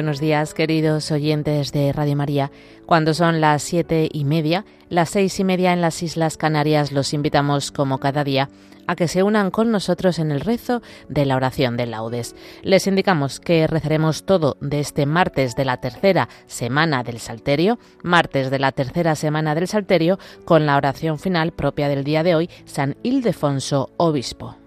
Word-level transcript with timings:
Buenos 0.00 0.18
días, 0.18 0.54
queridos 0.54 1.10
oyentes 1.10 1.72
de 1.72 1.92
Radio 1.92 2.16
María. 2.16 2.50
Cuando 2.86 3.12
son 3.12 3.42
las 3.42 3.62
siete 3.62 4.08
y 4.10 4.24
media, 4.24 4.64
las 4.88 5.10
seis 5.10 5.38
y 5.38 5.44
media 5.44 5.74
en 5.74 5.82
las 5.82 6.02
Islas 6.02 6.38
Canarias, 6.38 6.90
los 6.90 7.12
invitamos, 7.12 7.70
como 7.70 7.98
cada 7.98 8.24
día, 8.24 8.48
a 8.86 8.96
que 8.96 9.08
se 9.08 9.22
unan 9.22 9.50
con 9.50 9.70
nosotros 9.70 10.18
en 10.18 10.30
el 10.30 10.40
rezo 10.40 10.80
de 11.10 11.26
la 11.26 11.36
oración 11.36 11.76
de 11.76 11.84
laudes. 11.84 12.34
Les 12.62 12.86
indicamos 12.86 13.40
que 13.40 13.66
rezaremos 13.66 14.24
todo 14.24 14.56
de 14.62 14.80
este 14.80 15.04
martes 15.04 15.54
de 15.54 15.66
la 15.66 15.76
tercera 15.82 16.30
semana 16.46 17.02
del 17.02 17.18
Salterio, 17.18 17.78
martes 18.02 18.50
de 18.50 18.58
la 18.58 18.72
tercera 18.72 19.14
semana 19.16 19.54
del 19.54 19.68
Salterio, 19.68 20.18
con 20.46 20.64
la 20.64 20.78
oración 20.78 21.18
final 21.18 21.52
propia 21.52 21.90
del 21.90 22.04
día 22.04 22.22
de 22.22 22.36
hoy, 22.36 22.48
San 22.64 22.96
Ildefonso 23.02 23.90
Obispo. 23.98 24.59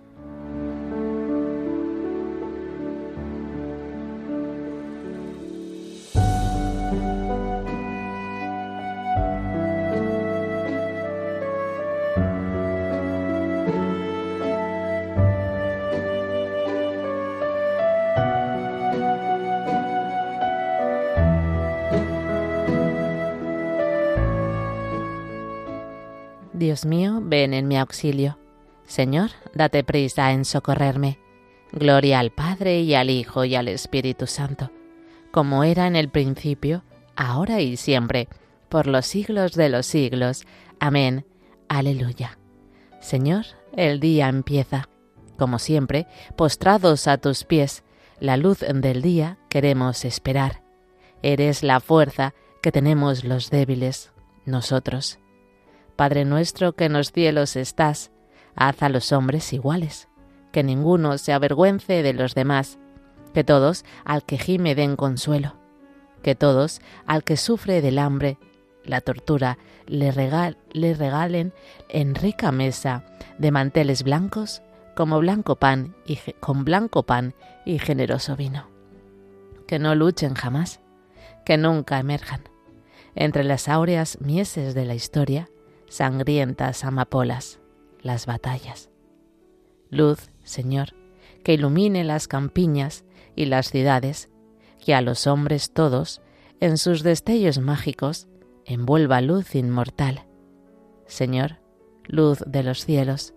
Dios 26.63 26.85
mío, 26.85 27.19
ven 27.21 27.53
en 27.53 27.67
mi 27.67 27.77
auxilio. 27.77 28.37
Señor, 28.85 29.31
date 29.53 29.83
prisa 29.83 30.31
en 30.31 30.45
socorrerme. 30.45 31.19
Gloria 31.73 32.19
al 32.19 32.31
Padre 32.31 32.79
y 32.79 32.95
al 32.95 33.09
Hijo 33.09 33.43
y 33.43 33.55
al 33.55 33.67
Espíritu 33.67 34.27
Santo, 34.27 34.71
como 35.31 35.65
era 35.65 35.87
en 35.87 35.97
el 35.97 36.07
principio, 36.07 36.85
ahora 37.17 37.59
y 37.59 37.75
siempre, 37.75 38.29
por 38.69 38.87
los 38.87 39.05
siglos 39.05 39.55
de 39.55 39.67
los 39.67 39.85
siglos. 39.85 40.45
Amén. 40.79 41.25
Aleluya. 41.67 42.39
Señor, 43.01 43.43
el 43.75 43.99
día 43.99 44.29
empieza. 44.29 44.87
Como 45.37 45.59
siempre, 45.59 46.07
postrados 46.37 47.09
a 47.09 47.17
tus 47.17 47.43
pies, 47.43 47.83
la 48.21 48.37
luz 48.37 48.59
del 48.59 49.01
día 49.01 49.37
queremos 49.49 50.05
esperar. 50.05 50.63
Eres 51.23 51.61
la 51.61 51.81
fuerza 51.81 52.33
que 52.61 52.71
tenemos 52.71 53.25
los 53.25 53.49
débiles, 53.49 54.13
nosotros. 54.45 55.19
Padre 55.95 56.25
nuestro 56.25 56.73
que 56.73 56.85
en 56.85 56.93
los 56.93 57.11
cielos 57.11 57.55
estás, 57.55 58.11
haz 58.55 58.81
a 58.81 58.89
los 58.89 59.11
hombres 59.11 59.53
iguales, 59.53 60.07
que 60.51 60.63
ninguno 60.63 61.17
se 61.17 61.33
avergüence 61.33 62.03
de 62.03 62.13
los 62.13 62.35
demás, 62.35 62.79
que 63.33 63.43
todos 63.43 63.85
al 64.05 64.23
que 64.23 64.37
gime 64.37 64.75
den 64.75 64.95
consuelo, 64.95 65.55
que 66.21 66.35
todos 66.35 66.81
al 67.05 67.23
que 67.23 67.37
sufre 67.37 67.81
del 67.81 67.99
hambre, 67.99 68.37
la 68.83 69.01
tortura, 69.01 69.57
le, 69.85 70.11
le 70.71 70.93
regalen 70.93 71.53
en 71.89 72.15
rica 72.15 72.51
mesa 72.51 73.05
de 73.37 73.51
manteles 73.51 74.03
blancos 74.03 74.61
como 74.95 75.19
blanco 75.19 75.55
pan 75.55 75.95
y 76.05 76.17
con 76.39 76.65
blanco 76.65 77.03
pan 77.03 77.33
y 77.65 77.79
generoso 77.79 78.35
vino. 78.35 78.67
Que 79.67 79.79
no 79.79 79.95
luchen 79.95 80.33
jamás, 80.33 80.81
que 81.45 81.57
nunca 81.57 81.99
emerjan 81.99 82.41
entre 83.15 83.43
las 83.43 83.69
áureas 83.69 84.19
mieses 84.21 84.73
de 84.73 84.85
la 84.85 84.95
historia 84.95 85.49
sangrientas 85.93 86.83
amapolas, 86.85 87.59
las 88.01 88.25
batallas. 88.25 88.89
Luz, 89.91 90.31
Señor, 90.43 90.95
que 91.43 91.53
ilumine 91.53 92.03
las 92.03 92.27
campiñas 92.27 93.05
y 93.35 93.45
las 93.45 93.69
ciudades, 93.69 94.31
que 94.83 94.95
a 94.95 95.01
los 95.01 95.27
hombres 95.27 95.71
todos, 95.71 96.21
en 96.59 96.79
sus 96.79 97.03
destellos 97.03 97.59
mágicos, 97.59 98.27
envuelva 98.65 99.21
luz 99.21 99.53
inmortal. 99.53 100.25
Señor, 101.05 101.59
luz 102.05 102.39
de 102.47 102.63
los 102.63 102.85
cielos, 102.85 103.35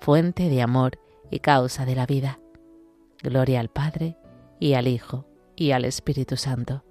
fuente 0.00 0.48
de 0.48 0.62
amor 0.62 0.98
y 1.30 1.40
causa 1.40 1.84
de 1.84 1.96
la 1.96 2.06
vida. 2.06 2.40
Gloria 3.22 3.60
al 3.60 3.68
Padre, 3.68 4.16
y 4.58 4.72
al 4.72 4.88
Hijo, 4.88 5.26
y 5.54 5.72
al 5.72 5.84
Espíritu 5.84 6.38
Santo. 6.38 6.82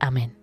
Amén. 0.00 0.39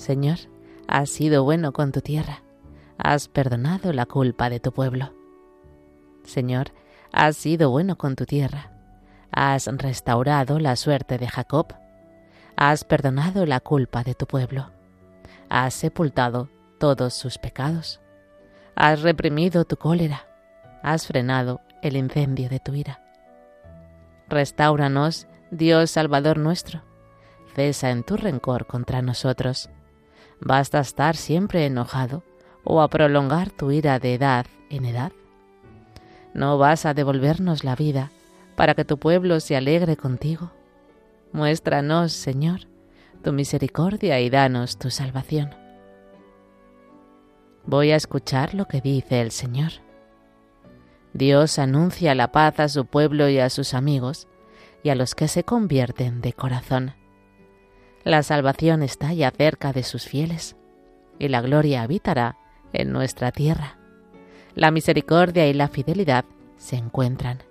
Señor, 0.00 0.38
has 0.88 1.10
sido 1.10 1.44
bueno 1.44 1.74
con 1.74 1.92
tu 1.92 2.00
tierra, 2.00 2.42
has 2.96 3.28
perdonado 3.28 3.92
la 3.92 4.06
culpa 4.06 4.48
de 4.48 4.58
tu 4.58 4.72
pueblo. 4.72 5.12
Señor, 6.24 6.72
has 7.12 7.36
sido 7.36 7.68
bueno 7.68 7.98
con 7.98 8.16
tu 8.16 8.24
tierra, 8.24 8.72
has 9.30 9.66
restaurado 9.66 10.58
la 10.58 10.76
suerte 10.76 11.18
de 11.18 11.28
Jacob, 11.28 11.74
has 12.56 12.84
perdonado 12.84 13.44
la 13.44 13.60
culpa 13.60 14.02
de 14.02 14.14
tu 14.14 14.24
pueblo, 14.24 14.70
has 15.50 15.74
sepultado 15.74 16.48
todos 16.78 17.12
sus 17.12 17.36
pecados, 17.36 18.00
has 18.76 19.02
reprimido 19.02 19.66
tu 19.66 19.76
cólera, 19.76 20.24
has 20.82 21.06
frenado 21.06 21.60
el 21.82 21.98
incendio 21.98 22.48
de 22.48 22.58
tu 22.58 22.72
ira. 22.72 23.02
Restauranos, 24.30 25.26
Dios 25.50 25.90
Salvador 25.90 26.38
nuestro, 26.38 26.84
cesa 27.54 27.90
en 27.90 28.02
tu 28.02 28.16
rencor 28.16 28.66
contra 28.66 29.02
nosotros 29.02 29.68
¿Basta 30.40 30.80
estar 30.80 31.16
siempre 31.16 31.66
enojado 31.66 32.22
o 32.64 32.80
a 32.80 32.88
prolongar 32.88 33.50
tu 33.50 33.70
ira 33.70 33.98
de 33.98 34.14
edad 34.14 34.46
en 34.70 34.86
edad? 34.86 35.12
¿No 36.32 36.56
vas 36.56 36.86
a 36.86 36.94
devolvernos 36.94 37.62
la 37.64 37.76
vida 37.76 38.10
para 38.56 38.74
que 38.74 38.84
tu 38.84 38.98
pueblo 38.98 39.40
se 39.40 39.56
alegre 39.56 39.96
contigo? 39.96 40.50
Muéstranos, 41.32 42.12
Señor, 42.12 42.60
tu 43.22 43.32
misericordia 43.32 44.20
y 44.20 44.30
danos 44.30 44.78
tu 44.78 44.90
salvación. 44.90 45.54
Voy 47.66 47.90
a 47.90 47.96
escuchar 47.96 48.54
lo 48.54 48.64
que 48.64 48.80
dice 48.80 49.20
el 49.20 49.30
Señor. 49.30 49.72
Dios 51.12 51.58
anuncia 51.58 52.14
la 52.14 52.32
paz 52.32 52.60
a 52.60 52.68
su 52.68 52.86
pueblo 52.86 53.28
y 53.28 53.38
a 53.38 53.50
sus 53.50 53.74
amigos 53.74 54.26
y 54.82 54.88
a 54.88 54.94
los 54.94 55.14
que 55.14 55.28
se 55.28 55.44
convierten 55.44 56.20
de 56.20 56.32
corazón. 56.32 56.94
La 58.04 58.22
salvación 58.22 58.82
está 58.82 59.12
ya 59.12 59.30
cerca 59.30 59.72
de 59.72 59.82
sus 59.82 60.06
fieles, 60.06 60.56
y 61.18 61.28
la 61.28 61.42
gloria 61.42 61.82
habitará 61.82 62.36
en 62.72 62.92
nuestra 62.92 63.30
tierra. 63.30 63.76
La 64.54 64.70
misericordia 64.70 65.46
y 65.48 65.52
la 65.52 65.68
fidelidad 65.68 66.24
se 66.56 66.76
encuentran. 66.76 67.42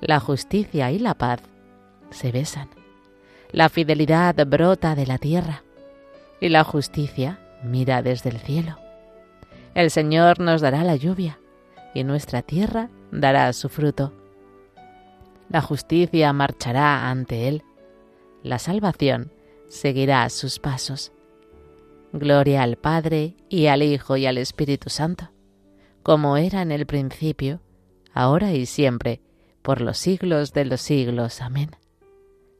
La 0.00 0.20
justicia 0.20 0.90
y 0.90 0.98
la 0.98 1.14
paz 1.14 1.40
se 2.10 2.32
besan. 2.32 2.68
La 3.50 3.70
fidelidad 3.70 4.34
brota 4.46 4.94
de 4.94 5.06
la 5.06 5.16
tierra, 5.16 5.62
y 6.38 6.50
la 6.50 6.64
justicia 6.64 7.38
mira 7.62 8.02
desde 8.02 8.28
el 8.28 8.38
cielo. 8.38 8.76
El 9.74 9.90
Señor 9.90 10.38
nos 10.38 10.60
dará 10.60 10.84
la 10.84 10.96
lluvia, 10.96 11.38
y 11.94 12.04
nuestra 12.04 12.42
tierra 12.42 12.90
dará 13.10 13.50
su 13.54 13.70
fruto. 13.70 14.12
La 15.48 15.62
justicia 15.62 16.30
marchará 16.34 17.08
ante 17.08 17.48
Él. 17.48 17.62
La 18.42 18.58
salvación 18.58 19.32
seguirá 19.68 20.28
sus 20.30 20.58
pasos. 20.58 21.12
Gloria 22.12 22.62
al 22.62 22.76
Padre 22.76 23.36
y 23.48 23.66
al 23.66 23.82
Hijo 23.82 24.16
y 24.16 24.26
al 24.26 24.38
Espíritu 24.38 24.90
Santo, 24.90 25.30
como 26.02 26.36
era 26.36 26.62
en 26.62 26.72
el 26.72 26.86
principio, 26.86 27.60
ahora 28.12 28.52
y 28.52 28.66
siempre, 28.66 29.20
por 29.62 29.80
los 29.80 29.98
siglos 29.98 30.52
de 30.52 30.64
los 30.64 30.80
siglos. 30.80 31.42
Amén. 31.42 31.70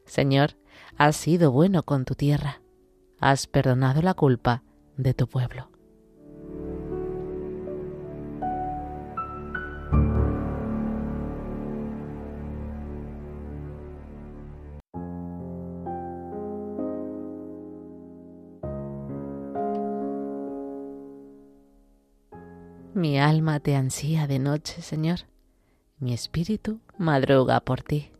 Señor, 0.05 0.57
has 0.97 1.17
sido 1.17 1.51
bueno 1.51 1.83
con 1.83 2.05
tu 2.05 2.15
tierra, 2.15 2.61
has 3.21 3.47
perdonado 3.47 4.03
la 4.03 4.15
culpa 4.15 4.63
de 4.97 5.15
tu 5.15 5.27
pueblo. 5.27 5.68
Mi 22.99 23.17
alma 23.21 23.61
te 23.61 23.77
ansía 23.77 24.27
de 24.27 24.41
noche, 24.41 24.83
Señor. 24.83 25.21
Mi 26.01 26.13
espíritu 26.13 26.81
madruga 26.97 27.61
por 27.61 27.81
ti. 27.81 28.11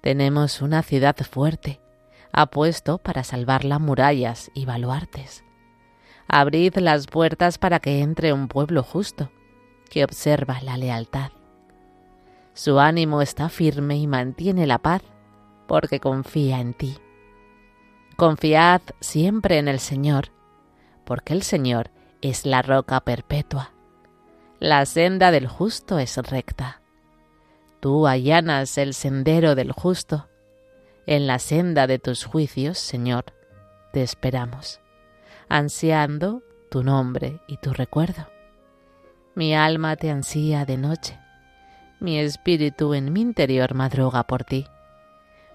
Tenemos 0.00 0.60
una 0.60 0.82
ciudad 0.82 1.16
fuerte, 1.18 1.80
apuesto 2.32 2.98
para 2.98 3.22
salvarla 3.22 3.78
murallas 3.78 4.50
y 4.54 4.64
baluartes. 4.64 5.44
Abrid 6.26 6.74
las 6.78 7.06
puertas 7.06 7.58
para 7.58 7.78
que 7.78 8.00
entre 8.00 8.32
un 8.32 8.48
pueblo 8.48 8.82
justo, 8.82 9.30
que 9.88 10.02
observa 10.02 10.60
la 10.60 10.76
lealtad. 10.76 11.30
Su 12.54 12.80
ánimo 12.80 13.22
está 13.22 13.48
firme 13.48 13.96
y 13.98 14.08
mantiene 14.08 14.66
la 14.66 14.78
paz 14.78 15.02
porque 15.68 16.00
confía 16.00 16.58
en 16.58 16.74
ti. 16.74 16.98
Confiad 18.16 18.82
siempre 18.98 19.58
en 19.58 19.68
el 19.68 19.78
Señor, 19.78 20.32
porque 21.04 21.34
el 21.34 21.44
Señor 21.44 21.92
es 22.24 22.46
la 22.46 22.62
roca 22.62 23.00
perpetua. 23.00 23.74
La 24.58 24.86
senda 24.86 25.30
del 25.30 25.46
justo 25.46 25.98
es 25.98 26.16
recta. 26.16 26.80
Tú 27.80 28.06
allanas 28.06 28.78
el 28.78 28.94
sendero 28.94 29.54
del 29.54 29.72
justo. 29.72 30.26
En 31.06 31.26
la 31.26 31.38
senda 31.38 31.86
de 31.86 31.98
tus 31.98 32.24
juicios, 32.24 32.78
Señor, 32.78 33.26
te 33.92 34.02
esperamos, 34.02 34.80
ansiando 35.50 36.42
tu 36.70 36.82
nombre 36.82 37.42
y 37.46 37.58
tu 37.58 37.74
recuerdo. 37.74 38.26
Mi 39.34 39.54
alma 39.54 39.96
te 39.96 40.10
ansía 40.10 40.64
de 40.64 40.78
noche, 40.78 41.18
mi 42.00 42.18
espíritu 42.18 42.94
en 42.94 43.12
mi 43.12 43.20
interior 43.20 43.74
madruga 43.74 44.22
por 44.22 44.44
ti, 44.44 44.66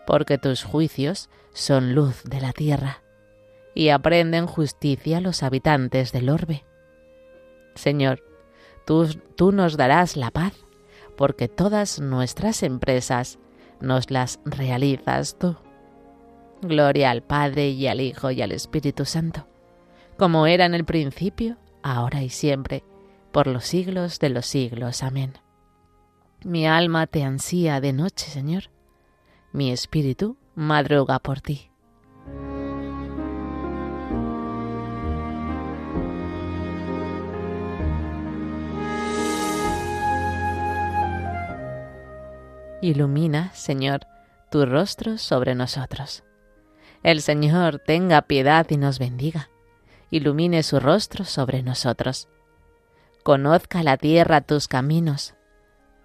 porque 0.05 0.37
tus 0.37 0.63
juicios 0.63 1.31
son 1.51 1.95
luz 1.95 2.23
de 2.25 2.41
la 2.41 2.53
tierra 2.53 3.01
y 3.73 3.89
aprenden 3.89 4.47
justicia 4.47 5.21
los 5.21 5.43
habitantes 5.43 6.11
del 6.11 6.29
orbe. 6.29 6.65
Señor, 7.75 8.23
tú, 8.85 9.51
nos 9.51 9.77
darás 9.77 10.17
la 10.17 10.31
paz, 10.31 10.53
porque 11.15 11.47
todas 11.47 11.99
nuestras 11.99 12.63
empresas 12.63 13.39
nos 13.79 14.11
las 14.11 14.39
realizas 14.45 15.37
tú. 15.37 15.55
Gloria 16.61 17.11
al 17.11 17.23
Padre 17.23 17.69
y 17.69 17.87
al 17.87 18.01
Hijo 18.01 18.31
y 18.31 18.41
al 18.41 18.51
Espíritu 18.51 19.05
Santo, 19.05 19.47
como 20.17 20.45
era 20.47 20.65
en 20.65 20.73
el 20.73 20.83
principio, 20.83 21.57
ahora 21.83 22.21
y 22.21 22.29
siempre, 22.29 22.83
por 23.31 23.47
los 23.47 23.65
siglos 23.65 24.19
de 24.19 24.29
los 24.29 24.45
siglos. 24.45 25.03
Amén. 25.03 25.33
Mi 26.43 26.67
alma 26.67 27.07
te 27.07 27.23
ansía 27.23 27.79
de 27.79 27.93
noche, 27.93 28.29
Señor. 28.29 28.71
Mi 29.51 29.71
espíritu 29.71 30.37
madruga 30.55 31.19
por 31.19 31.41
ti. 31.41 31.68
Ilumina, 42.81 43.51
Señor, 43.53 44.07
tu 44.49 44.65
rostro 44.65 45.17
sobre 45.17 45.53
nosotros. 45.53 46.23
El 47.03 47.21
Señor 47.21 47.79
tenga 47.85 48.21
piedad 48.21 48.65
y 48.69 48.77
nos 48.77 48.99
bendiga. 48.99 49.49
Ilumine 50.11 50.63
su 50.63 50.79
rostro 50.79 51.25
sobre 51.25 51.61
nosotros. 51.61 52.29
Conozca 53.23 53.83
la 53.83 53.97
tierra 53.97 54.39
tus 54.39 54.69
caminos, 54.69 55.35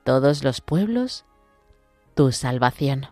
todos 0.03 0.43
los 0.43 0.61
pueblos 0.61 1.25
tu 2.15 2.33
salvación. 2.33 3.07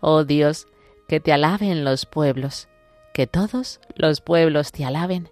Oh 0.00 0.24
Dios, 0.24 0.66
que 1.06 1.20
te 1.20 1.34
alaben 1.34 1.84
los 1.84 2.06
pueblos, 2.06 2.66
que 3.12 3.26
todos 3.26 3.78
los 3.94 4.22
pueblos 4.22 4.72
te 4.72 4.86
alaben, 4.86 5.28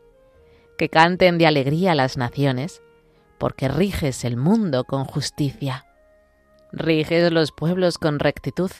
que 0.76 0.90
canten 0.90 1.38
de 1.38 1.46
alegría 1.46 1.94
las 1.94 2.18
naciones, 2.18 2.82
porque 3.38 3.68
riges 3.68 4.24
el 4.24 4.36
mundo 4.36 4.84
con 4.84 5.04
justicia 5.06 5.86
riges 6.76 7.32
los 7.32 7.52
pueblos 7.52 7.98
con 7.98 8.18
rectitud 8.18 8.70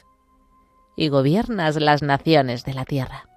y 0.95 1.09
gobiernas 1.09 1.75
las 1.77 2.01
naciones 2.01 2.63
de 2.63 2.73
la 2.73 2.85
tierra. 2.85 3.29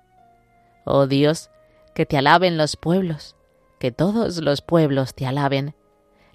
Oh 0.84 1.06
Dios, 1.06 1.50
que 1.94 2.06
te 2.06 2.16
alaben 2.16 2.56
los 2.56 2.76
pueblos, 2.76 3.36
que 3.78 3.92
todos 3.92 4.38
los 4.38 4.62
pueblos 4.62 5.14
te 5.14 5.26
alaben. 5.26 5.74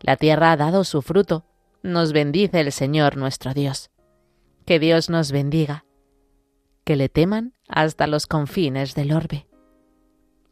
La 0.01 0.17
tierra 0.17 0.51
ha 0.51 0.57
dado 0.57 0.83
su 0.83 1.01
fruto, 1.01 1.45
nos 1.81 2.13
bendice 2.13 2.59
el 2.59 2.71
Señor 2.71 3.17
nuestro 3.17 3.53
Dios. 3.53 3.89
Que 4.65 4.79
Dios 4.79 5.09
nos 5.09 5.31
bendiga, 5.31 5.85
que 6.83 6.95
le 6.95 7.09
teman 7.09 7.53
hasta 7.67 8.07
los 8.07 8.27
confines 8.27 8.95
del 8.95 9.13
orbe. 9.13 9.47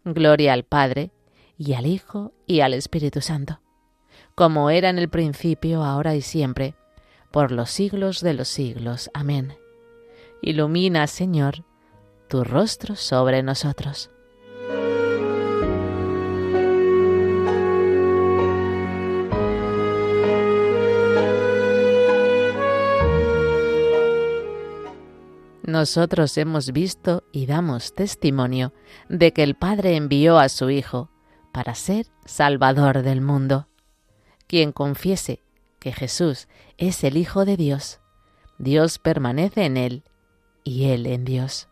Gloria 0.03 0.53
al 0.53 0.63
Padre, 0.63 1.12
y 1.57 1.73
al 1.73 1.85
Hijo, 1.85 2.33
y 2.47 2.62
al 2.62 2.73
Espíritu 2.73 3.21
Santo, 3.21 3.62
como 4.33 4.71
era 4.71 4.89
en 4.89 4.97
el 4.97 5.09
principio, 5.09 5.83
ahora 5.83 6.15
y 6.15 6.21
siempre, 6.21 6.75
por 7.31 7.51
los 7.51 7.69
siglos 7.69 8.22
de 8.22 8.33
los 8.33 8.48
siglos. 8.48 9.10
Amén. 9.13 9.56
Ilumina, 10.42 11.07
Señor, 11.07 11.63
tu 12.28 12.44
rostro 12.44 12.95
sobre 12.95 13.44
nosotros. 13.44 14.12
Nosotros 25.63 26.38
hemos 26.38 26.74
visto 26.74 27.24
y 27.31 27.45
damos 27.45 27.94
testimonio 27.94 28.74
de 29.07 29.31
que 29.31 29.44
el 29.44 29.56
Padre 29.56 29.95
envió 29.95 30.38
a 30.38 30.50
su 30.50 30.69
Hijo 30.69 31.10
para 31.54 31.75
ser 31.75 32.07
Salvador 32.25 33.04
del 33.04 33.22
mundo. 33.22 33.68
Quien 34.48 34.74
confiese 34.74 35.44
que 35.81 35.92
Jesús 35.92 36.48
es 36.78 37.04
el 37.04 37.18
Hijo 37.18 37.44
de 37.44 37.57
Dios, 37.57 38.00
Dios 38.60 39.00
permanece 39.00 39.66
en 39.66 39.78
él 39.78 40.04
y 40.63 40.86
él 40.92 41.07
en 41.07 41.25
Dios. 41.25 41.68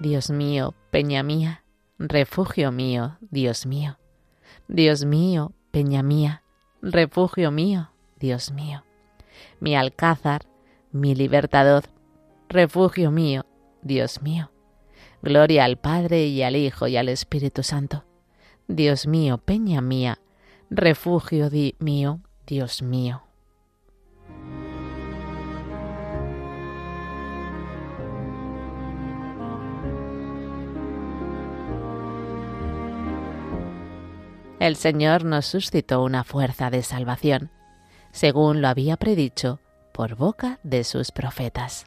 Dios 0.00 0.30
mío, 0.30 0.74
peña 0.90 1.22
mía, 1.22 1.64
refugio 1.98 2.70
mío, 2.70 3.16
Dios 3.22 3.64
mío. 3.64 3.98
Dios 4.68 5.06
mío, 5.06 5.52
peña 5.70 6.02
mía, 6.02 6.42
refugio 6.82 7.50
mío, 7.50 7.90
Dios 8.20 8.52
mío. 8.52 8.84
Mi 9.60 9.74
alcázar, 9.74 10.42
mi 10.92 11.14
libertador, 11.14 11.84
refugio 12.48 13.10
mío, 13.10 13.46
Dios 13.82 14.22
mío. 14.22 14.50
Gloria 15.22 15.64
al 15.64 15.76
Padre 15.76 16.26
y 16.26 16.42
al 16.42 16.56
Hijo 16.56 16.86
y 16.86 16.96
al 16.96 17.08
Espíritu 17.08 17.62
Santo. 17.62 18.04
Dios 18.68 19.06
mío, 19.06 19.38
peña 19.38 19.80
mía, 19.80 20.20
refugio 20.70 21.48
mío, 21.78 22.20
Dios 22.46 22.82
mío. 22.82 23.22
El 34.58 34.74
Señor 34.76 35.24
nos 35.24 35.46
suscitó 35.46 36.02
una 36.02 36.24
fuerza 36.24 36.70
de 36.70 36.82
salvación, 36.82 37.50
según 38.10 38.62
lo 38.62 38.68
había 38.68 38.96
predicho 38.96 39.60
por 39.92 40.16
boca 40.16 40.58
de 40.62 40.82
sus 40.82 41.12
profetas. 41.12 41.86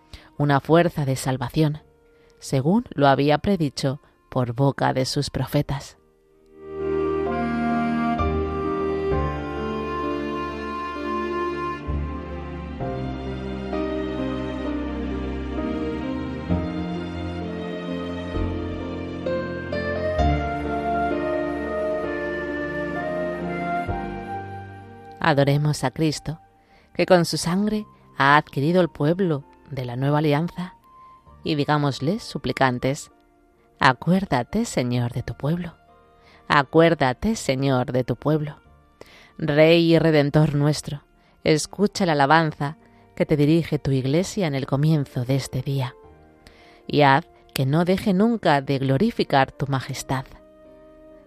una 0.37 0.59
fuerza 0.59 1.05
de 1.05 1.15
salvación, 1.15 1.81
según 2.39 2.85
lo 2.91 3.07
había 3.07 3.37
predicho 3.37 4.01
por 4.29 4.53
boca 4.53 4.93
de 4.93 5.05
sus 5.05 5.29
profetas. 5.29 5.97
Adoremos 25.23 25.83
a 25.83 25.91
Cristo, 25.91 26.39
que 26.95 27.05
con 27.05 27.25
su 27.25 27.37
sangre 27.37 27.85
ha 28.17 28.37
adquirido 28.37 28.81
el 28.81 28.89
pueblo 28.89 29.43
de 29.71 29.85
la 29.85 29.95
nueva 29.95 30.19
alianza, 30.19 30.75
y 31.43 31.55
digámosle, 31.55 32.19
suplicantes, 32.19 33.11
acuérdate, 33.79 34.65
Señor, 34.65 35.13
de 35.13 35.23
tu 35.23 35.35
pueblo, 35.35 35.75
acuérdate, 36.47 37.35
Señor, 37.35 37.91
de 37.91 38.03
tu 38.03 38.15
pueblo. 38.15 38.57
Rey 39.37 39.93
y 39.93 39.97
Redentor 39.97 40.53
nuestro, 40.53 41.03
escucha 41.43 42.05
la 42.05 42.11
alabanza 42.11 42.77
que 43.15 43.25
te 43.25 43.37
dirige 43.37 43.79
tu 43.79 43.91
iglesia 43.91 44.45
en 44.45 44.55
el 44.55 44.67
comienzo 44.67 45.25
de 45.25 45.35
este 45.35 45.61
día, 45.61 45.95
y 46.85 47.01
haz 47.01 47.27
que 47.53 47.65
no 47.65 47.85
deje 47.85 48.13
nunca 48.13 48.61
de 48.61 48.77
glorificar 48.77 49.51
tu 49.51 49.67
majestad. 49.67 50.25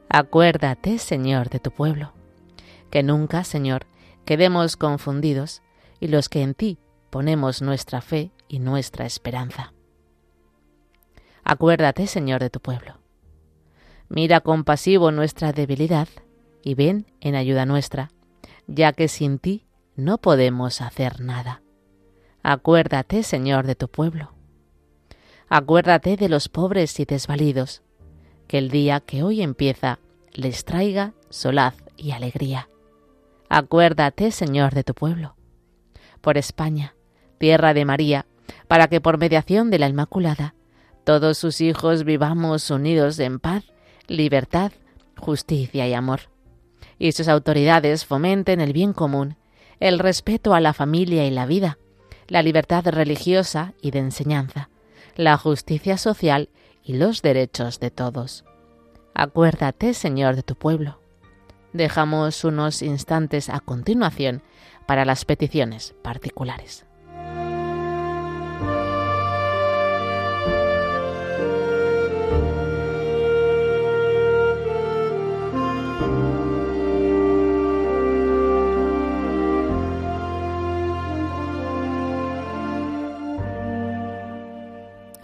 Acuérdate, 0.09 0.99
Señor, 0.99 1.49
de 1.49 1.59
tu 1.59 1.71
pueblo 1.71 2.13
que 2.95 3.03
nunca, 3.03 3.43
Señor, 3.43 3.87
quedemos 4.25 4.77
confundidos 4.77 5.63
y 5.99 6.07
los 6.07 6.29
que 6.29 6.43
en 6.43 6.55
ti 6.55 6.79
ponemos 7.11 7.61
nuestra 7.61 8.01
fe 8.01 8.31
y 8.49 8.59
nuestra 8.59 9.07
esperanza. 9.07 9.73
Acuérdate, 11.43 12.07
Señor, 12.07 12.41
de 12.41 12.51
tu 12.51 12.61
pueblo. 12.61 12.99
Mira 14.09 14.41
compasivo 14.41 15.11
nuestra 15.11 15.53
debilidad 15.53 16.09
y 16.63 16.75
ven 16.75 17.07
en 17.21 17.35
ayuda 17.35 17.67
nuestra, 17.67 18.11
ya 18.67 18.93
que 18.93 19.09
sin 19.09 19.39
ti 19.39 19.67
no 19.97 20.19
podemos 20.19 20.81
hacer 20.81 21.21
nada. 21.21 21.63
Acuérdate, 22.43 23.23
Señor, 23.23 23.67
de 23.67 23.75
tu 23.75 23.89
pueblo. 23.89 24.33
Acuérdate 25.49 26.17
de 26.17 26.29
los 26.29 26.49
pobres 26.49 26.99
y 27.01 27.05
desvalidos, 27.05 27.83
que 28.47 28.59
el 28.59 28.71
día 28.71 29.01
que 29.01 29.23
hoy 29.23 29.43
empieza 29.43 29.99
les 30.33 30.65
traiga 30.65 31.15
solaz 31.31 31.77
y 31.97 32.11
alegría. 32.11 32.69
Acuérdate, 33.49 34.31
Señor, 34.31 34.75
de 34.75 34.85
tu 34.85 34.95
pueblo. 34.95 35.37
Por 36.21 36.39
España, 36.39 36.97
tierra 37.39 37.75
de 37.75 37.85
María, 37.85 38.27
para 38.69 38.89
que 38.89 39.01
por 39.01 39.19
mediación 39.19 39.71
de 39.71 39.79
la 39.79 39.89
Inmaculada, 39.89 40.55
todos 41.05 41.39
sus 41.39 41.61
hijos 41.61 42.05
vivamos 42.05 42.71
unidos 42.71 43.19
en 43.19 43.39
paz, 43.39 43.65
libertad, 44.07 44.73
justicia 45.19 45.87
y 45.87 45.95
amor. 45.95 46.21
Y 46.99 47.13
sus 47.13 47.29
autoridades 47.29 48.05
fomenten 48.05 48.61
el 48.61 48.73
bien 48.73 48.93
común, 48.93 49.37
el 49.81 49.99
respeto 49.99 50.55
a 50.55 50.61
la 50.61 50.73
familia 50.73 51.27
y 51.27 51.31
la 51.31 51.47
vida, 51.47 51.79
la 52.29 52.43
libertad 52.43 52.87
religiosa 52.87 53.75
y 53.83 53.91
de 53.91 53.99
enseñanza, 53.99 54.71
la 55.17 55.37
justicia 55.37 55.99
social 55.99 56.49
y 56.83 56.95
los 56.95 57.23
derechos 57.23 57.81
de 57.81 57.91
todos. 57.91 58.45
Acuérdate, 59.15 59.95
Señor, 59.95 60.37
de 60.37 60.43
tu 60.43 60.55
pueblo 60.55 60.99
dejamos 61.75 62.45
unos 62.45 62.81
instantes 62.81 63.51
a 63.51 63.61
continuación 63.61 64.43
para 64.87 65.05
las 65.05 65.27
peticiones 65.27 65.95
particulares. 66.03 66.87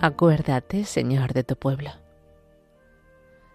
Acuérdate, 0.01 0.85
Señor, 0.85 1.33
de 1.33 1.45
tu 1.45 1.57
pueblo 1.57 1.91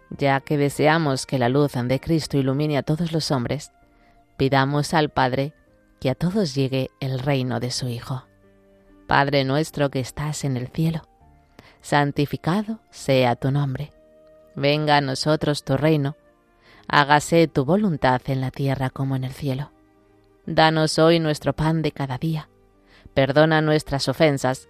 ya 0.10 0.40
que 0.40 0.58
deseamos 0.58 1.26
que 1.26 1.40
la 1.40 1.50
luz 1.50 1.74
de 1.74 2.00
Cristo 2.00 2.38
ilumine 2.38 2.78
a 2.78 2.84
todos 2.84 3.12
los 3.12 3.32
hombres, 3.32 3.72
pidamos 4.38 4.94
al 4.94 5.10
Padre 5.10 5.54
que 6.00 6.10
a 6.10 6.16
todos 6.16 6.56
llegue 6.56 6.92
el 7.00 7.20
reino 7.20 7.60
de 7.60 7.72
su 7.72 7.88
Hijo. 7.88 8.26
Padre 9.08 9.44
nuestro 9.44 9.90
que 9.90 10.00
estás 10.00 10.44
en 10.44 10.58
el 10.58 10.68
cielo, 10.68 11.08
santificado 11.82 12.80
sea 12.90 13.36
tu 13.36 13.52
nombre. 13.52 13.92
Venga 14.56 14.98
a 14.98 15.02
nosotros 15.02 15.64
tu 15.64 15.78
reino, 15.78 16.16
hágase 16.88 17.48
tu 17.48 17.66
voluntad 17.66 18.22
en 18.28 18.42
la 18.42 18.52
tierra 18.52 18.90
como 18.90 19.16
en 19.16 19.24
el 19.24 19.34
cielo. 19.34 19.72
Danos 20.46 21.00
hoy 21.00 21.20
nuestro 21.20 21.54
pan 21.54 21.82
de 21.82 21.92
cada 21.92 22.18
día. 22.18 22.50
Perdona 23.14 23.62
nuestras 23.62 24.08
ofensas, 24.08 24.70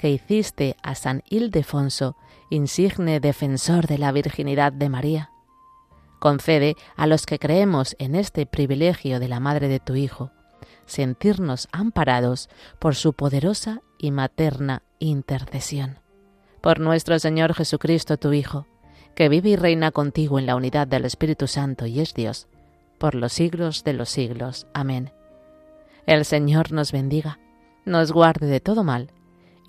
que 0.00 0.08
hiciste 0.08 0.76
a 0.82 0.94
San 0.94 1.22
Ildefonso 1.28 2.16
insigne 2.48 3.20
defensor 3.20 3.86
de 3.86 3.98
la 3.98 4.12
virginidad 4.12 4.72
de 4.72 4.88
María, 4.88 5.30
Concede 6.18 6.76
a 6.96 7.06
los 7.06 7.26
que 7.26 7.38
creemos 7.38 7.96
en 7.98 8.14
este 8.14 8.46
privilegio 8.46 9.20
de 9.20 9.28
la 9.28 9.40
Madre 9.40 9.68
de 9.68 9.78
tu 9.78 9.96
Hijo 9.96 10.32
sentirnos 10.86 11.68
amparados 11.70 12.48
por 12.78 12.94
su 12.94 13.12
poderosa 13.12 13.82
y 13.98 14.10
materna 14.10 14.82
intercesión. 14.98 15.98
Por 16.62 16.80
nuestro 16.80 17.18
Señor 17.18 17.54
Jesucristo, 17.54 18.16
tu 18.16 18.32
Hijo, 18.32 18.66
que 19.14 19.28
vive 19.28 19.50
y 19.50 19.56
reina 19.56 19.92
contigo 19.92 20.38
en 20.38 20.46
la 20.46 20.56
unidad 20.56 20.86
del 20.86 21.04
Espíritu 21.04 21.46
Santo 21.46 21.86
y 21.86 22.00
es 22.00 22.14
Dios, 22.14 22.48
por 22.98 23.14
los 23.14 23.34
siglos 23.34 23.84
de 23.84 23.92
los 23.92 24.08
siglos. 24.08 24.66
Amén. 24.74 25.12
El 26.06 26.24
Señor 26.24 26.72
nos 26.72 26.90
bendiga, 26.90 27.38
nos 27.84 28.12
guarde 28.12 28.46
de 28.46 28.60
todo 28.60 28.82
mal 28.82 29.12